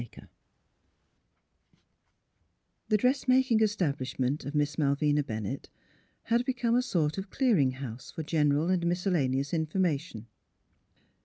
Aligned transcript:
KER 0.11 0.27
The 2.89 2.97
dressmaking 2.97 3.61
establishment 3.61 4.45
of 4.45 4.55
Miss 4.55 4.77
Malvina 4.79 5.21
Bennett 5.23 5.69
had 6.23 6.43
become 6.43 6.73
a 6.73 6.81
sort 6.81 7.19
of 7.19 7.29
clearing 7.29 7.73
house 7.73 8.09
for 8.09 8.23
general 8.23 8.69
and 8.71 8.83
miscellaneous 8.87 9.53
information. 9.53 10.25